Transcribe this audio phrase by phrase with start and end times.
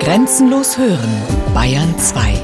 [0.00, 1.22] Grenzenlos hören,
[1.52, 2.40] Bayern 2.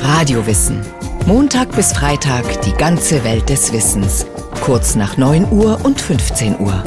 [0.00, 0.80] Radiowissen.
[1.26, 4.26] Montag bis Freitag die ganze Welt des Wissens.
[4.60, 6.84] Kurz nach 9 Uhr und 15 Uhr.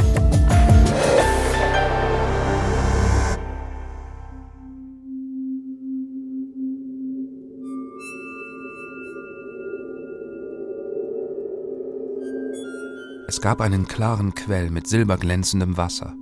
[13.28, 16.16] Es gab einen klaren Quell mit silberglänzendem Wasser.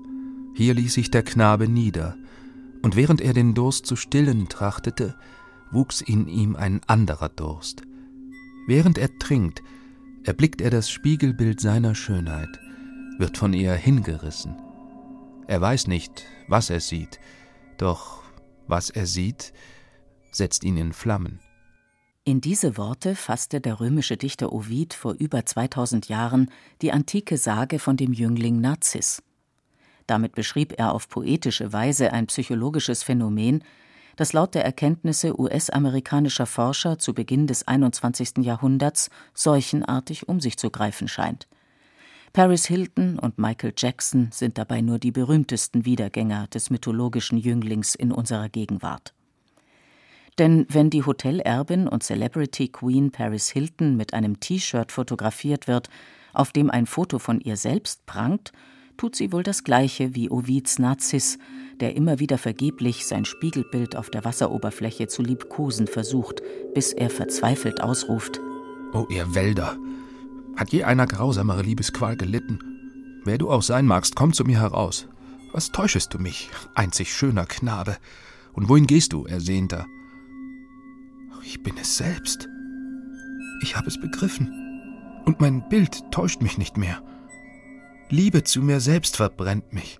[0.59, 2.17] Hier ließ sich der Knabe nieder,
[2.81, 5.15] und während er den Durst zu stillen trachtete,
[5.71, 7.83] wuchs in ihm ein anderer Durst.
[8.67, 9.63] Während er trinkt,
[10.25, 12.59] erblickt er das Spiegelbild seiner Schönheit,
[13.19, 14.57] wird von ihr hingerissen.
[15.47, 17.21] Er weiß nicht, was er sieht,
[17.77, 18.21] doch
[18.67, 19.53] was er sieht,
[20.29, 21.39] setzt ihn in Flammen.
[22.25, 26.51] In diese Worte fasste der römische Dichter Ovid vor über 2000 Jahren
[26.81, 29.23] die antike Sage von dem Jüngling Narziss.
[30.09, 33.63] Damit beschrieb er auf poetische Weise ein psychologisches Phänomen,
[34.15, 38.39] das laut der Erkenntnisse US-amerikanischer Forscher zu Beginn des 21.
[38.39, 41.47] Jahrhunderts seuchenartig um sich zu greifen scheint.
[42.33, 48.11] Paris Hilton und Michael Jackson sind dabei nur die berühmtesten Wiedergänger des mythologischen Jünglings in
[48.11, 49.13] unserer Gegenwart.
[50.39, 55.87] Denn wenn die Hotelerbin und Celebrity Queen Paris Hilton mit einem T-Shirt fotografiert wird,
[56.33, 58.51] auf dem ein Foto von ihr selbst prangt,
[58.99, 61.37] tut sie wohl das Gleiche wie Ovids Narziss,
[61.79, 66.41] der immer wieder vergeblich sein Spiegelbild auf der Wasseroberfläche zu liebkosen versucht,
[66.73, 68.41] bis er verzweifelt ausruft:
[68.91, 69.77] O ihr Wälder!
[70.57, 72.59] Hat je einer grausamere Liebesqual gelitten?
[73.23, 75.07] Wer du auch sein magst, komm zu mir heraus.
[75.53, 77.95] Was täuschest du mich, einzig schöner Knabe?
[78.51, 79.85] Und wohin gehst du, Ersehnter?
[81.45, 82.49] Ich bin es selbst.
[83.61, 85.23] Ich habe es begriffen.
[85.25, 87.01] Und mein Bild täuscht mich nicht mehr.
[88.09, 89.99] Liebe zu mir selbst verbrennt mich.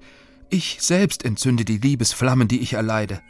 [0.49, 3.21] Ich selbst entzünde die Liebesflammen, die ich erleide.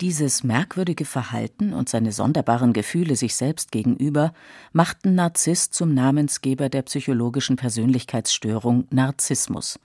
[0.00, 4.32] Dieses merkwürdige Verhalten und seine sonderbaren Gefühle sich selbst gegenüber
[4.72, 9.78] machten Narziss zum Namensgeber der psychologischen Persönlichkeitsstörung Narzissmus.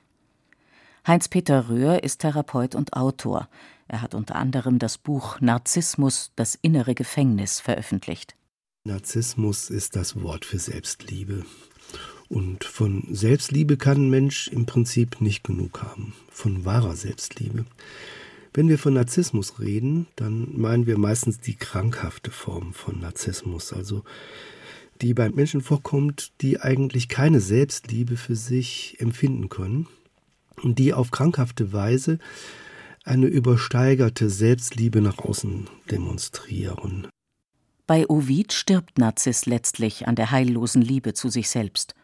[1.05, 3.47] Heinz-Peter Röhr ist Therapeut und Autor.
[3.87, 8.35] Er hat unter anderem das Buch Narzissmus, das innere Gefängnis veröffentlicht.
[8.83, 11.45] Narzissmus ist das Wort für Selbstliebe.
[12.29, 17.65] Und von Selbstliebe kann ein Mensch im Prinzip nicht genug haben, von wahrer Selbstliebe.
[18.53, 24.03] Wenn wir von Narzissmus reden, dann meinen wir meistens die krankhafte Form von Narzissmus, also
[25.01, 29.87] die beim Menschen vorkommt, die eigentlich keine Selbstliebe für sich empfinden können
[30.63, 32.19] und die auf krankhafte Weise
[33.03, 37.07] eine übersteigerte Selbstliebe nach außen demonstrieren.
[37.85, 41.95] Bei Ovid stirbt Narziss letztlich an der heillosen Liebe zu sich selbst.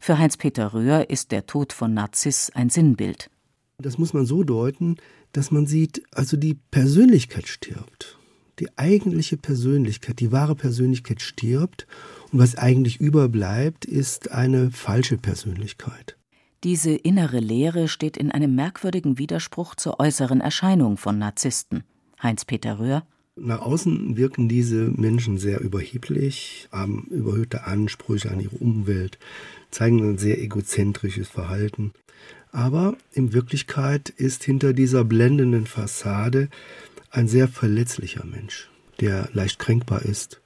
[0.00, 3.30] Für Heinz-Peter Röhr ist der Tod von Narziss ein Sinnbild.
[3.78, 4.96] Das muss man so deuten,
[5.32, 8.18] dass man sieht, also die Persönlichkeit stirbt.
[8.58, 11.86] Die eigentliche Persönlichkeit, die wahre Persönlichkeit stirbt
[12.32, 16.16] und was eigentlich überbleibt, ist eine falsche Persönlichkeit.
[16.64, 21.84] Diese innere Leere steht in einem merkwürdigen Widerspruch zur äußeren Erscheinung von Narzissten.
[22.20, 23.06] Heinz-Peter Röhr
[23.40, 29.18] nach außen wirken diese Menschen sehr überheblich, haben überhöhte Ansprüche an ihre Umwelt,
[29.70, 31.92] zeigen ein sehr egozentrisches Verhalten.
[32.52, 36.48] Aber in Wirklichkeit ist hinter dieser blendenden Fassade
[37.10, 38.68] ein sehr verletzlicher Mensch,
[39.00, 40.40] der leicht kränkbar ist,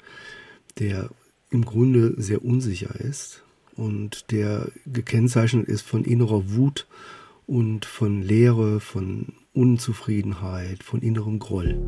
[0.78, 1.10] der
[1.50, 3.42] im Grunde sehr unsicher ist
[3.76, 6.86] und der gekennzeichnet ist von innerer Wut
[7.46, 11.78] und von Leere, von Unzufriedenheit, von innerem Groll.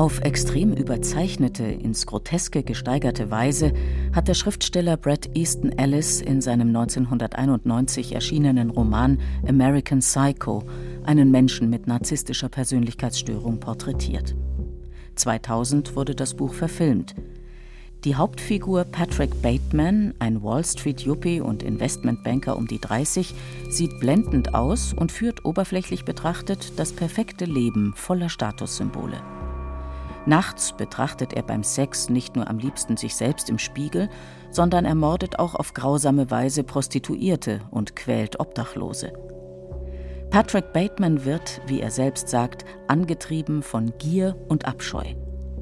[0.00, 3.74] Auf extrem überzeichnete, ins Groteske gesteigerte Weise
[4.14, 10.62] hat der Schriftsteller Brett Easton Ellis in seinem 1991 erschienenen Roman American Psycho
[11.04, 14.34] einen Menschen mit narzisstischer Persönlichkeitsstörung porträtiert.
[15.16, 17.14] 2000 wurde das Buch verfilmt.
[18.04, 23.34] Die Hauptfigur Patrick Bateman, ein Wall Street Yuppie und Investmentbanker um die 30,
[23.68, 29.20] sieht blendend aus und führt oberflächlich betrachtet das perfekte Leben voller Statussymbole.
[30.24, 34.08] Nachts betrachtet er beim Sex nicht nur am liebsten sich selbst im Spiegel,
[34.50, 39.12] sondern ermordet auch auf grausame Weise Prostituierte und quält Obdachlose.
[40.30, 45.04] Patrick Bateman wird, wie er selbst sagt, angetrieben von Gier und Abscheu.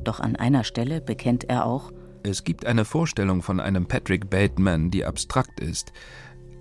[0.04, 1.90] Doch an einer Stelle bekennt er auch,
[2.22, 5.92] es gibt eine Vorstellung von einem Patrick Bateman, die abstrakt ist,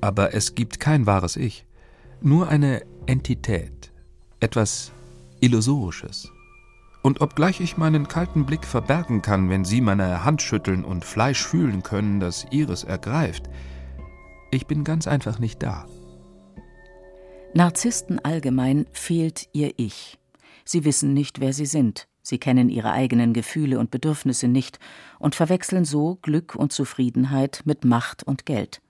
[0.02, 1.66] aber es gibt kein wahres Ich,
[2.22, 3.92] nur eine Entität,
[4.40, 4.92] etwas
[5.40, 6.32] Illusorisches.
[7.04, 11.46] Und obgleich ich meinen kalten Blick verbergen kann, wenn Sie meine Hand schütteln und Fleisch
[11.46, 13.50] fühlen können, das Ihres ergreift,
[14.52, 15.86] ich bin ganz einfach nicht da.
[17.54, 20.18] Narzissten allgemein fehlt ihr Ich.
[20.64, 24.80] Sie wissen nicht, wer sie sind, sie kennen ihre eigenen Gefühle und Bedürfnisse nicht
[25.20, 28.82] und verwechseln so Glück und Zufriedenheit mit Macht und Geld.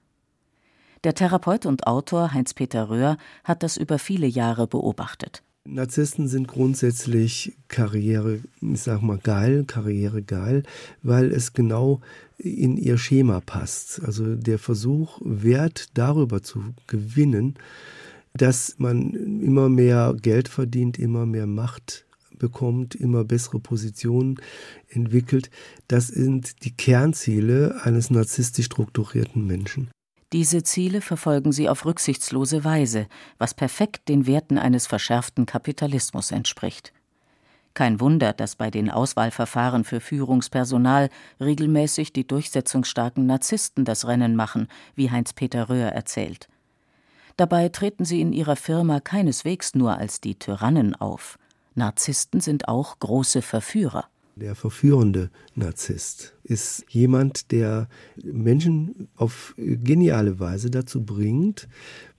[1.03, 5.43] Der Therapeut und Autor Heinz-Peter Röhr hat das über viele Jahre beobachtet.
[5.67, 10.63] Narzissten sind grundsätzlich Karriere, ich sag mal geil, Karriere geil,
[11.03, 11.99] weil es genau
[12.37, 14.01] in ihr Schema passt.
[14.03, 17.55] Also der Versuch, Wert darüber zu gewinnen,
[18.33, 22.06] dass man immer mehr Geld verdient, immer mehr Macht
[22.37, 24.39] bekommt, immer bessere Positionen
[24.87, 25.49] entwickelt.
[25.87, 29.89] Das sind die Kernziele eines narzisstisch strukturierten Menschen.
[30.33, 33.07] Diese Ziele verfolgen sie auf rücksichtslose Weise,
[33.37, 36.91] was perfekt den Werten eines verschärften Kapitalismus entspricht.
[37.73, 44.67] Kein Wunder, dass bei den Auswahlverfahren für Führungspersonal regelmäßig die durchsetzungsstarken Narzissten das Rennen machen,
[44.95, 46.49] wie Heinz-Peter Röhr erzählt.
[47.37, 51.37] Dabei treten sie in ihrer Firma keineswegs nur als die Tyrannen auf.
[51.77, 54.05] Narzissten sind auch große Verführer.
[54.35, 57.87] Der verführende Narzisst ist jemand, der
[58.23, 61.67] Menschen auf geniale Weise dazu bringt,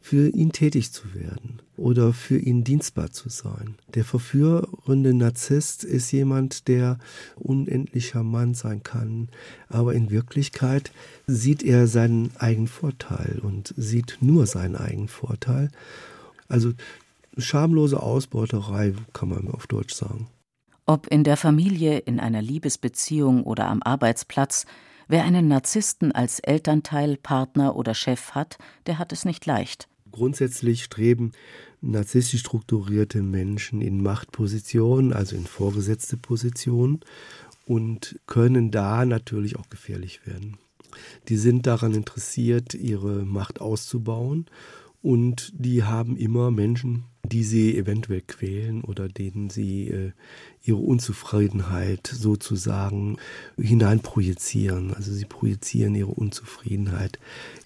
[0.01, 3.77] für ihn tätig zu werden oder für ihn dienstbar zu sein.
[3.95, 6.99] Der verführende Narzisst ist jemand, der
[7.37, 9.29] unendlich charmant sein kann,
[9.69, 10.91] aber in Wirklichkeit
[11.29, 15.71] sieht er seinen eigenen Vorteil und sieht nur seinen eigenen Vorteil.
[16.49, 16.73] Also
[17.39, 20.29] schamlose Ausbeuterei kann man auf Deutsch sagen.
[20.87, 24.67] Ob in der Familie, in einer Liebesbeziehung oder am Arbeitsplatz,
[25.07, 29.89] wer einen Narzissten als Elternteil, Partner oder Chef hat, der hat es nicht leicht.
[30.11, 31.33] Grundsätzlich streben
[31.81, 37.01] narzisstisch strukturierte Menschen in Machtpositionen, also in vorgesetzte Positionen
[37.67, 40.57] und können da natürlich auch gefährlich werden.
[41.29, 44.47] Die sind daran interessiert, ihre Macht auszubauen
[45.03, 50.13] und die haben immer Menschen, die sie eventuell quälen oder denen sie äh,
[50.63, 53.17] ihre Unzufriedenheit sozusagen
[53.57, 54.95] hineinprojizieren.
[54.95, 57.19] Also sie projizieren ihre Unzufriedenheit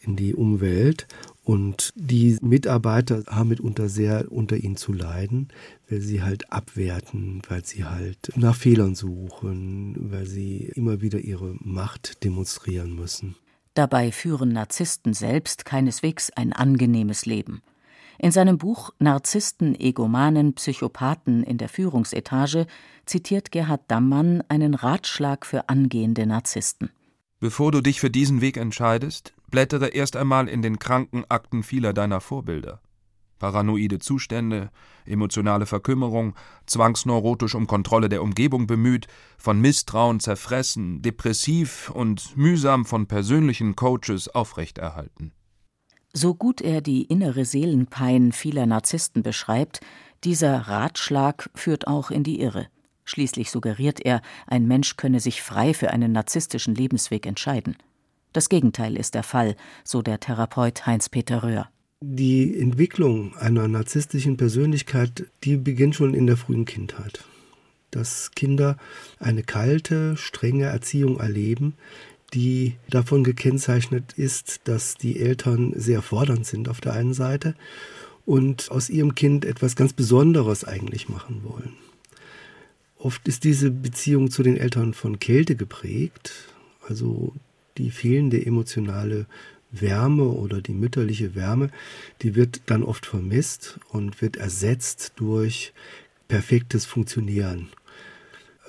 [0.02, 1.06] in die Umwelt
[1.44, 5.48] und die Mitarbeiter haben mitunter sehr unter ihnen zu leiden,
[5.90, 11.56] weil sie halt abwerten, weil sie halt nach Fehlern suchen, weil sie immer wieder ihre
[11.58, 13.34] Macht demonstrieren müssen.
[13.74, 17.62] Dabei führen Narzissten selbst keineswegs ein angenehmes Leben.
[18.18, 22.66] In seinem Buch Narzissten, Egomanen, Psychopathen in der Führungsetage
[23.06, 26.90] zitiert Gerhard Dammann einen Ratschlag für angehende Narzissten.
[27.40, 32.20] Bevor du dich für diesen Weg entscheidest, blättere erst einmal in den Krankenakten vieler deiner
[32.20, 32.80] Vorbilder.
[33.40, 34.70] Paranoide Zustände,
[35.04, 36.36] emotionale Verkümmerung,
[36.66, 44.28] zwangsneurotisch um Kontrolle der Umgebung bemüht, von Misstrauen zerfressen, depressiv und mühsam von persönlichen Coaches
[44.28, 45.32] aufrechterhalten.
[46.14, 49.80] So gut er die innere Seelenpein vieler Narzissten beschreibt,
[50.24, 52.68] dieser Ratschlag führt auch in die Irre.
[53.04, 57.76] Schließlich suggeriert er, ein Mensch könne sich frei für einen narzisstischen Lebensweg entscheiden.
[58.32, 61.68] Das Gegenteil ist der Fall, so der Therapeut Heinz-Peter Röhr.
[62.00, 67.24] Die Entwicklung einer narzisstischen Persönlichkeit, die beginnt schon in der frühen Kindheit.
[67.90, 68.76] Dass Kinder
[69.18, 71.74] eine kalte, strenge Erziehung erleben,
[72.34, 77.54] die davon gekennzeichnet ist, dass die Eltern sehr fordernd sind auf der einen Seite
[78.24, 81.74] und aus ihrem Kind etwas ganz Besonderes eigentlich machen wollen.
[82.98, 86.48] Oft ist diese Beziehung zu den Eltern von Kälte geprägt,
[86.88, 87.34] also
[87.78, 89.26] die fehlende emotionale
[89.72, 91.70] Wärme oder die mütterliche Wärme,
[92.20, 95.72] die wird dann oft vermisst und wird ersetzt durch
[96.28, 97.70] perfektes Funktionieren.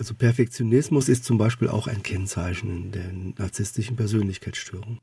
[0.04, 5.00] Also Perfektionismus ist zum Beispiel auch ein Kennzeichen der narzisstischen Persönlichkeitsstörung.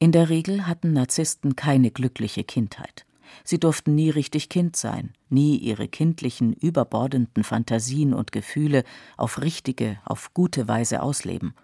[0.00, 3.06] In der Regel hatten Narzissten keine glückliche Kindheit.
[3.44, 8.82] Sie durften nie richtig Kind sein, nie ihre kindlichen, überbordenden Fantasien und Gefühle
[9.16, 11.54] auf richtige, auf gute Weise ausleben.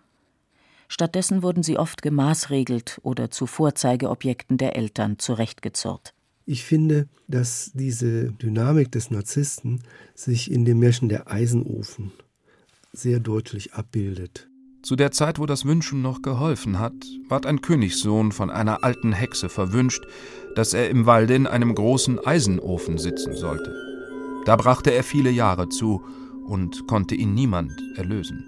[0.86, 6.14] Stattdessen wurden sie oft gemaßregelt oder zu Vorzeigeobjekten der Eltern zurechtgezurrt.
[6.46, 9.82] Ich finde, dass diese Dynamik des Narzissten
[10.14, 12.12] sich in dem Märchen der Eisenofen
[12.92, 14.49] sehr deutlich abbildet.
[14.82, 16.94] Zu der Zeit, wo das Wünschen noch geholfen hat,
[17.28, 20.04] ward ein Königssohn von einer alten Hexe verwünscht,
[20.54, 23.75] dass er im Walde in einem großen Eisenofen sitzen sollte.
[24.47, 26.02] Da brachte er viele Jahre zu
[26.47, 28.47] und konnte ihn niemand erlösen.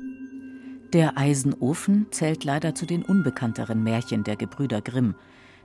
[0.92, 5.14] Der Eisenofen zählt leider zu den unbekannteren Märchen der Gebrüder Grimm.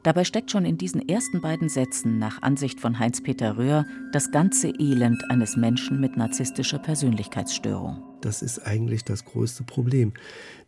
[0.03, 4.69] Dabei steckt schon in diesen ersten beiden Sätzen nach Ansicht von Heinz-Peter Röhr das ganze
[4.69, 8.03] Elend eines Menschen mit narzisstischer Persönlichkeitsstörung.
[8.21, 10.13] Das ist eigentlich das größte Problem,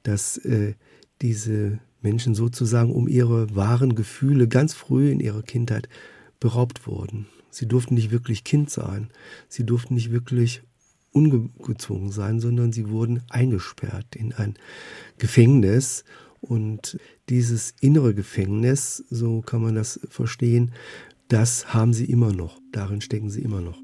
[0.03, 0.75] dass äh,
[1.21, 5.89] diese Menschen sozusagen um ihre wahren Gefühle ganz früh in ihrer Kindheit
[6.39, 7.27] beraubt wurden.
[7.49, 9.09] Sie durften nicht wirklich Kind sein.
[9.47, 10.61] Sie durften nicht wirklich
[11.11, 14.55] ungezwungen sein, sondern sie wurden eingesperrt in ein
[15.17, 16.03] Gefängnis.
[16.41, 16.97] Und
[17.29, 20.71] dieses innere Gefängnis, so kann man das verstehen,
[21.27, 22.59] das haben sie immer noch.
[22.71, 23.79] Darin stecken sie immer noch.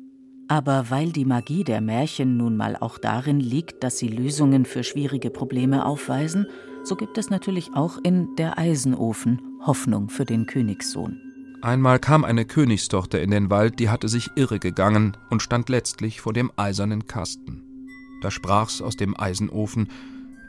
[0.48, 4.84] Aber weil die Magie der Märchen nun mal auch darin liegt, dass sie Lösungen für
[4.84, 6.48] schwierige Probleme aufweisen,
[6.84, 11.20] so gibt es natürlich auch in Der Eisenofen Hoffnung für den Königssohn.
[11.62, 16.22] Einmal kam eine Königstochter in den Wald, die hatte sich irre gegangen und stand letztlich
[16.22, 17.64] vor dem eisernen Kasten.
[18.22, 19.90] Da sprach's aus dem Eisenofen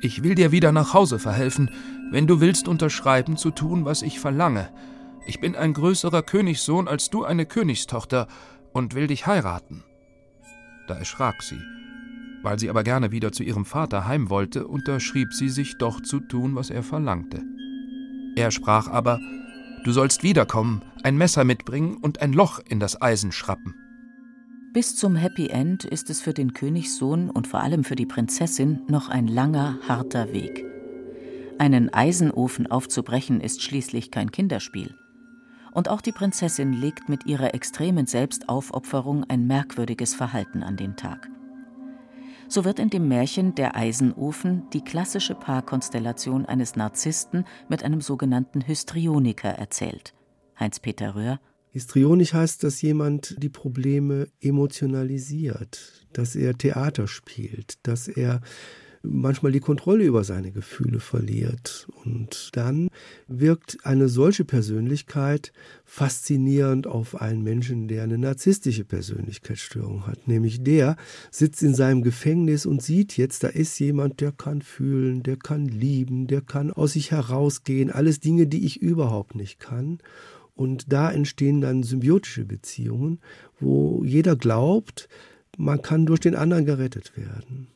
[0.01, 1.71] Ich will dir wieder nach Hause verhelfen,
[2.11, 4.69] wenn du willst unterschreiben zu tun, was ich verlange.
[5.27, 8.29] Ich bin ein größerer Königssohn als du eine Königstochter
[8.73, 9.83] und will dich heiraten.
[10.87, 11.61] Da erschrak sie.
[12.43, 16.21] Weil sie aber gerne wieder zu ihrem Vater heim wollte, unterschrieb sie sich doch zu
[16.21, 17.43] tun, was er verlangte.
[18.37, 19.19] Er sprach aber
[19.85, 23.75] Du sollst wiederkommen, ein Messer mitbringen und ein Loch in das Eisen schrappen.
[24.77, 28.83] Bis zum Happy End ist es für den Königssohn und vor allem für die Prinzessin
[28.89, 30.67] noch ein langer, harter Weg.
[31.57, 34.95] Einen Eisenofen aufzubrechen ist schließlich kein Kinderspiel.
[35.73, 41.27] Und auch die Prinzessin legt mit ihrer extremen Selbstaufopferung ein merkwürdiges Verhalten an den Tag.
[42.47, 48.61] So wird in dem Märchen Der Eisenofen die klassische Paarkonstellation eines Narzissten mit einem sogenannten
[48.61, 50.13] Histrioniker erzählt.
[50.61, 51.41] Heinz-Peter Röhr.
[51.77, 58.41] Histrionisch heißt, dass jemand die Probleme emotionalisiert, dass er Theater spielt, dass er
[59.03, 61.87] manchmal die Kontrolle über seine Gefühle verliert.
[62.03, 62.89] Und dann
[63.29, 65.53] wirkt eine solche Persönlichkeit
[65.85, 70.27] faszinierend auf einen Menschen, der eine narzisstische Persönlichkeitsstörung hat.
[70.27, 70.97] Nämlich der
[71.31, 75.67] sitzt in seinem Gefängnis und sieht jetzt, da ist jemand, der kann fühlen, der kann
[75.67, 77.91] lieben, der kann aus sich herausgehen.
[77.91, 79.99] Alles Dinge, die ich überhaupt nicht kann.
[80.57, 83.21] Und da entstehen dann symbiotische Beziehungen,
[83.61, 85.09] wo jeder glaubt,
[85.57, 87.69] man kann durch den anderen gerettet werden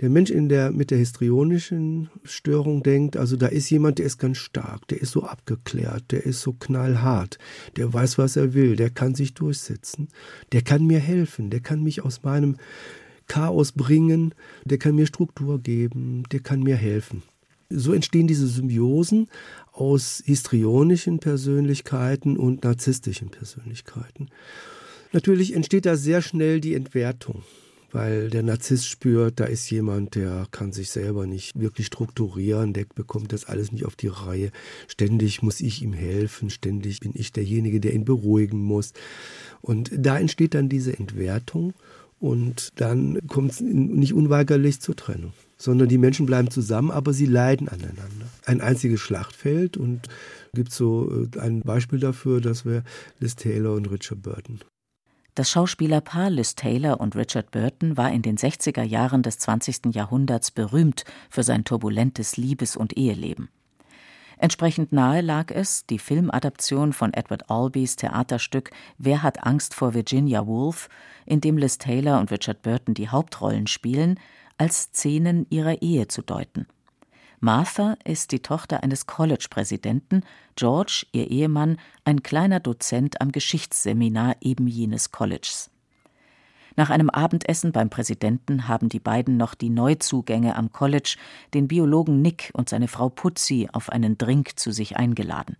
[0.00, 4.18] der Mensch in der, mit der histrionischen Störung denkt, also da ist jemand, der ist
[4.18, 7.38] ganz stark, der ist so abgeklärt, der ist so knallhart,
[7.76, 10.08] der weiß, was er will, der kann sich durchsetzen,
[10.52, 12.56] der kann mir helfen, der kann mich aus meinem
[13.26, 17.22] Chaos bringen, der kann mir Struktur geben, der kann mir helfen.
[17.70, 19.28] So entstehen diese Symbiosen
[19.72, 24.28] aus histrionischen Persönlichkeiten und narzisstischen Persönlichkeiten.
[25.12, 27.42] Natürlich entsteht da sehr schnell die Entwertung
[27.92, 32.86] weil der Narzisst spürt, da ist jemand, der kann sich selber nicht wirklich strukturieren, der
[32.94, 34.50] bekommt das alles nicht auf die Reihe.
[34.86, 38.92] Ständig muss ich ihm helfen, ständig bin ich derjenige, der ihn beruhigen muss.
[39.60, 41.74] Und da entsteht dann diese Entwertung
[42.18, 47.26] und dann kommt es nicht unweigerlich zur Trennung sondern die Menschen bleiben zusammen, aber sie
[47.26, 48.26] leiden aneinander.
[48.46, 50.08] Ein einziges Schlachtfeld und
[50.54, 52.82] gibt so äh, ein Beispiel dafür, das wäre
[53.18, 54.60] Liz Taylor und Richard Burton.
[55.34, 59.94] Das Schauspielerpaar Liz Taylor und Richard Burton war in den 60er Jahren des 20.
[59.94, 63.50] Jahrhunderts berühmt für sein turbulentes Liebes- und Eheleben.
[64.38, 70.46] Entsprechend nahe lag es, die Filmadaption von Edward Albees Theaterstück Wer hat Angst vor Virginia
[70.46, 70.88] Woolf,
[71.26, 74.18] in dem Liz Taylor und Richard Burton die Hauptrollen spielen,
[74.60, 76.66] als Szenen ihrer Ehe zu deuten.
[77.40, 80.22] Martha ist die Tochter eines College-Präsidenten,
[80.54, 85.70] George, ihr Ehemann, ein kleiner Dozent am Geschichtsseminar eben jenes Colleges.
[86.76, 91.16] Nach einem Abendessen beim Präsidenten haben die beiden noch die Neuzugänge am College,
[91.54, 95.56] den Biologen Nick und seine Frau Putzi, auf einen Drink zu sich eingeladen.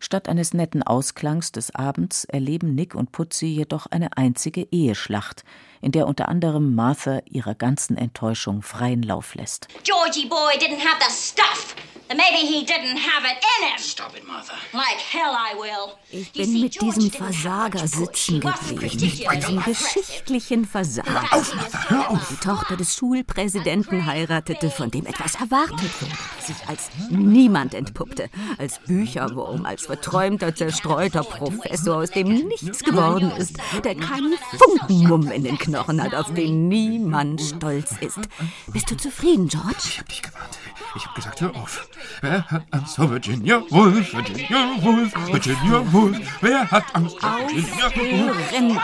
[0.00, 5.44] Statt eines netten Ausklangs des Abends erleben Nick und Putzi jedoch eine einzige Eheschlacht,
[5.80, 9.68] in der unter anderem Martha ihrer ganzen Enttäuschung freien Lauf lässt.
[9.84, 11.74] Georgie boy didn't have the stuff.
[12.08, 13.78] Maybe he didn't have it in him.
[13.78, 14.54] Stop it, Martha.
[14.72, 15.94] Like hell I will.
[16.10, 18.80] Ich bin mit diesem Versager sitzen geblieben.
[18.80, 21.10] Mit diesem geschichtlichen Versager.
[21.10, 22.28] Hör auf, Martha, hör auf.
[22.30, 26.12] Die Tochter des Schulpräsidenten heiratete, von dem etwas erwartet wurde,
[26.46, 28.30] sich als niemand entpuppte.
[28.58, 35.42] Als Bücherwurm, als verträumter, zerstreuter Professor, aus dem nichts geworden ist, der keinen Funkenmumm in
[35.42, 38.20] den Knochen hat, auf den niemand stolz ist.
[38.68, 39.74] Bist du zufrieden, George?
[39.88, 40.58] Ich hab dich gewarnt.
[40.94, 41.88] Ich hab gesagt, hör auf.
[42.20, 44.12] Wer hat Angst vor Virginia Woolf?
[44.12, 46.38] Virginia Woolf, Virginia Woolf.
[46.40, 48.52] Wer hat Angst vor Virginia Woolf?
[48.52, 48.80] Rennen.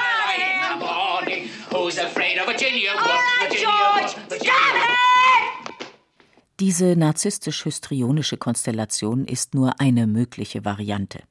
[6.60, 11.22] Diese narzisstisch-histrionische Konstellation ist nur eine mögliche Variante.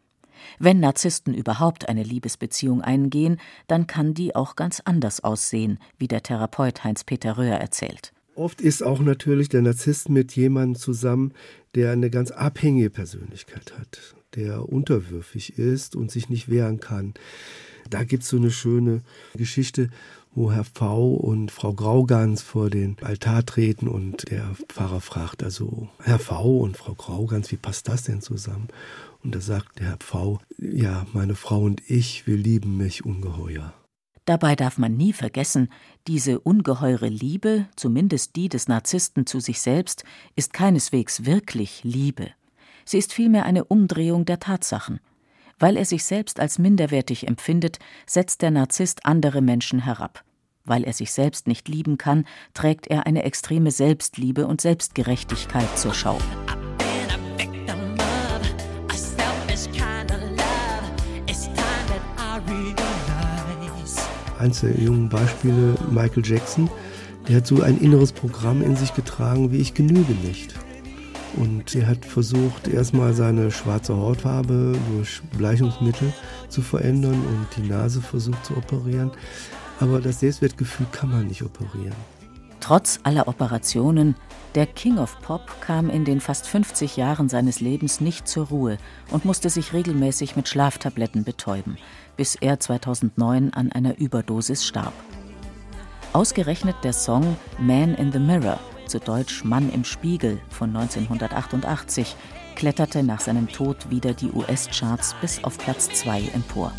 [0.59, 6.23] Wenn Narzissten überhaupt eine Liebesbeziehung eingehen, dann kann die auch ganz anders aussehen, wie der
[6.23, 8.13] Therapeut Heinz-Peter Röhr erzählt.
[8.35, 11.33] Oft ist auch natürlich der Narzisst mit jemandem zusammen,
[11.75, 14.15] der eine ganz abhängige Persönlichkeit hat.
[14.35, 17.13] der unterwürfig ist und sich nicht wehren kann.
[17.89, 19.01] Da gibt es so eine schöne
[19.35, 19.89] Geschichte,
[20.33, 25.89] wo Herr V und Frau Graugans vor den Altar treten und der Pfarrer fragt also,
[26.01, 28.69] Herr V und Frau Graugans, wie passt das denn zusammen?
[29.23, 33.73] Und da sagt der Herr V, ja, meine Frau und ich, wir lieben mich ungeheuer.
[34.25, 35.69] Dabei darf man nie vergessen,
[36.07, 40.03] diese ungeheure Liebe, zumindest die des Narzissten zu sich selbst,
[40.35, 42.29] ist keineswegs wirklich Liebe.
[42.85, 44.99] Sie ist vielmehr eine Umdrehung der Tatsachen.
[45.57, 50.23] Weil er sich selbst als minderwertig empfindet, setzt der Narzisst andere Menschen herab.
[50.65, 55.93] Weil er sich selbst nicht lieben kann, trägt er eine extreme Selbstliebe und Selbstgerechtigkeit zur
[55.93, 56.17] Schau.
[64.41, 66.67] Eins der jungen Beispiele, Michael Jackson,
[67.27, 70.55] der hat so ein inneres Programm in sich getragen, wie ich genüge nicht.
[71.37, 76.11] Und er hat versucht, erstmal seine schwarze Hautfarbe durch Bleichungsmittel
[76.49, 79.11] zu verändern und die Nase versucht zu operieren.
[79.79, 81.93] Aber das Selbstwertgefühl kann man nicht operieren.
[82.61, 84.15] Trotz aller Operationen,
[84.55, 88.77] der King of Pop kam in den fast 50 Jahren seines Lebens nicht zur Ruhe
[89.09, 91.77] und musste sich regelmäßig mit Schlaftabletten betäuben,
[92.15, 94.93] bis er 2009 an einer Überdosis starb.
[96.13, 102.15] Ausgerechnet der Song Man in the Mirror zu Deutsch Mann im Spiegel von 1988,
[102.55, 106.73] kletterte nach seinem Tod wieder die US-Charts bis auf Platz 2 empor.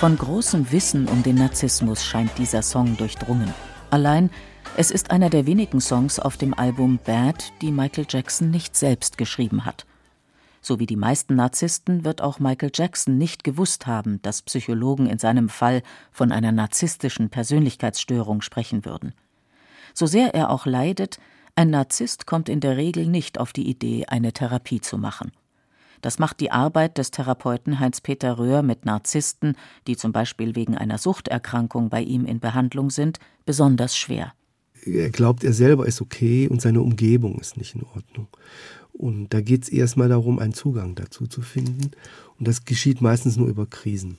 [0.00, 3.54] Von großem Wissen um den Narzissmus scheint dieser Song durchdrungen.
[3.90, 4.28] Allein,
[4.76, 9.16] es ist einer der wenigen Songs auf dem Album Bad, die Michael Jackson nicht selbst
[9.16, 9.86] geschrieben hat.
[10.60, 15.16] So wie die meisten Narzissten wird auch Michael Jackson nicht gewusst haben, dass Psychologen in
[15.16, 19.14] seinem Fall von einer narzisstischen Persönlichkeitsstörung sprechen würden.
[19.94, 21.18] So sehr er auch leidet,
[21.54, 25.32] ein Narzisst kommt in der Regel nicht auf die Idee, eine Therapie zu machen.
[26.06, 29.56] Das macht die Arbeit des Therapeuten Heinz-Peter Röhr mit Narzissten,
[29.88, 34.32] die zum Beispiel wegen einer Suchterkrankung bei ihm in Behandlung sind, besonders schwer.
[34.84, 38.28] Er glaubt, er selber ist okay und seine Umgebung ist nicht in Ordnung.
[38.92, 41.90] Und da geht es erstmal darum, einen Zugang dazu zu finden.
[42.38, 44.18] Und das geschieht meistens nur über Krisen.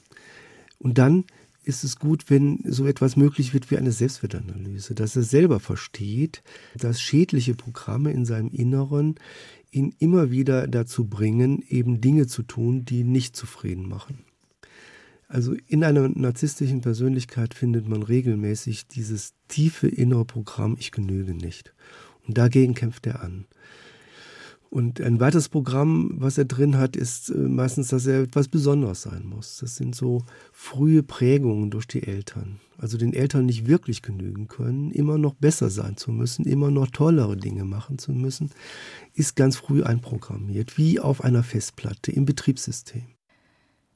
[0.80, 1.24] Und dann
[1.68, 6.42] ist es gut, wenn so etwas möglich wird wie eine Selbstwertanalyse, dass er selber versteht,
[6.76, 9.16] dass schädliche Programme in seinem Inneren
[9.72, 14.20] ihn immer wieder dazu bringen, eben Dinge zu tun, die nicht zufrieden machen.
[15.28, 21.74] Also in einer narzisstischen Persönlichkeit findet man regelmäßig dieses tiefe innere Programm, ich genüge nicht.
[22.26, 23.46] Und dagegen kämpft er an.
[24.70, 29.02] Und ein weiteres Programm, was er drin hat, ist äh, meistens, dass er etwas Besonderes
[29.02, 29.58] sein muss.
[29.60, 32.60] Das sind so frühe Prägungen durch die Eltern.
[32.78, 36.88] Also den Eltern nicht wirklich genügen können, immer noch besser sein zu müssen, immer noch
[36.88, 38.52] tollere Dinge machen zu müssen,
[39.14, 43.04] ist ganz früh einprogrammiert, wie auf einer Festplatte im Betriebssystem.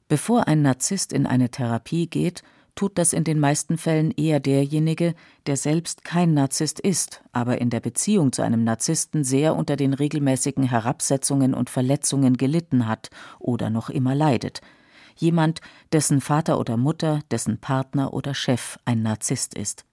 [0.08, 2.42] Bevor ein Narzisst in eine Therapie geht,
[2.74, 5.14] tut das in den meisten Fällen eher derjenige,
[5.46, 9.94] der selbst kein Narzisst ist, aber in der Beziehung zu einem Narzissten sehr unter den
[9.94, 14.60] regelmäßigen Herabsetzungen und Verletzungen gelitten hat oder noch immer leidet.
[15.16, 15.60] Jemand,
[15.92, 19.84] dessen Vater oder Mutter, dessen Partner oder Chef ein Narzisst ist.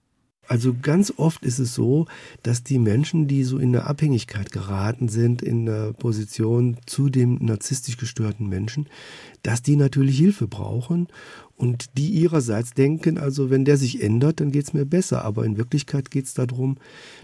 [0.50, 2.06] Also ganz oft ist es so,
[2.42, 7.38] dass die Menschen, die so in der Abhängigkeit geraten sind, in der Position zu dem
[7.40, 8.88] narzisstisch gestörten Menschen,
[9.44, 11.06] dass die natürlich Hilfe brauchen
[11.54, 15.24] und die ihrerseits denken, also wenn der sich ändert, dann geht es mir besser.
[15.24, 16.78] Aber in Wirklichkeit geht es darum,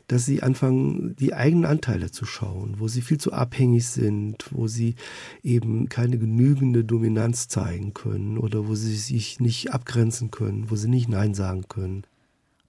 [0.06, 4.68] dass sie anfangen, die eigenen Anteile zu schauen, wo sie viel zu abhängig sind, wo
[4.68, 4.94] sie
[5.42, 10.88] eben keine genügende Dominanz zeigen können oder wo sie sich nicht abgrenzen können, wo sie
[10.88, 12.04] nicht Nein sagen können.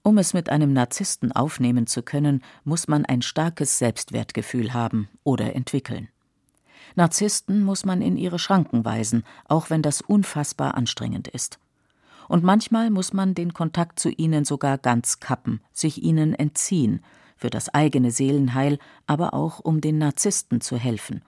[0.08, 5.54] Um es mit einem Narzissten aufnehmen zu können, muss man ein starkes Selbstwertgefühl haben oder
[5.54, 6.08] entwickeln.
[6.96, 11.60] Narzissten muss man in ihre Schranken weisen, auch wenn das unfassbar anstrengend ist.
[12.30, 17.04] Und manchmal muss man den Kontakt zu ihnen sogar ganz kappen, sich ihnen entziehen,
[17.36, 21.22] für das eigene Seelenheil, aber auch um den Narzissten zu helfen.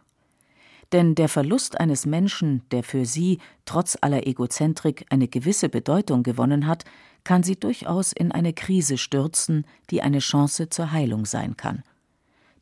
[0.92, 6.66] Denn der Verlust eines Menschen, der für sie trotz aller Egozentrik eine gewisse Bedeutung gewonnen
[6.66, 6.84] hat,
[7.24, 11.84] kann sie durchaus in eine Krise stürzen, die eine Chance zur Heilung sein kann.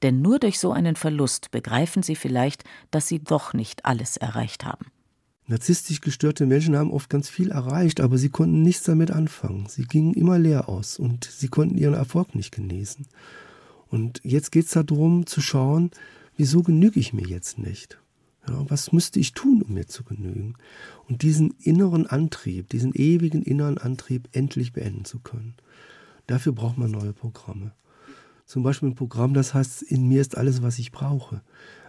[0.02, 4.66] Denn nur durch so einen Verlust begreifen sie vielleicht, dass sie doch nicht alles erreicht
[4.66, 4.88] haben.
[5.48, 9.68] Narzisstisch gestörte Menschen haben oft ganz viel erreicht, aber sie konnten nichts damit anfangen.
[9.70, 13.08] Sie gingen immer leer aus und sie konnten ihren Erfolg nicht genießen.
[13.88, 15.92] Und jetzt geht es darum zu schauen,
[16.36, 17.98] wieso genüge ich mir jetzt nicht?
[18.50, 20.56] Ja, was müsste ich tun, um mir zu genügen?
[21.08, 25.56] Und diesen inneren Antrieb, diesen ewigen inneren Antrieb endlich beenden zu können.
[26.28, 27.74] Dafür braucht man neue Programme.
[28.46, 31.42] Zum Beispiel ein Programm, das heißt, in mir ist alles, was ich brauche.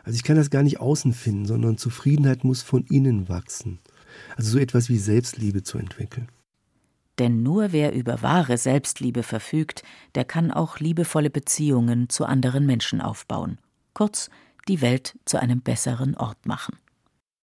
[0.03, 3.79] Also ich kann das gar nicht außen finden, sondern Zufriedenheit muss von innen wachsen.
[4.37, 6.29] Also so etwas wie Selbstliebe zu entwickeln.
[7.19, 9.83] Denn nur wer über wahre Selbstliebe verfügt,
[10.15, 13.59] der kann auch liebevolle Beziehungen zu anderen Menschen aufbauen.
[13.93, 14.31] Kurz,
[14.69, 16.77] die Welt zu einem besseren Ort machen.